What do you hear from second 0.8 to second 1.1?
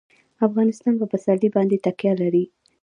په